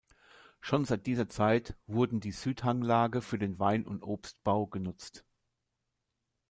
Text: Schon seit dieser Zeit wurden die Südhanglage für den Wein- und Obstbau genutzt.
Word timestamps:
Schon 0.61 0.83
seit 0.83 1.05
dieser 1.05 1.29
Zeit 1.29 1.75
wurden 1.85 2.21
die 2.21 2.31
Südhanglage 2.31 3.21
für 3.21 3.37
den 3.37 3.59
Wein- 3.59 3.85
und 3.85 4.01
Obstbau 4.01 4.65
genutzt. 4.65 5.25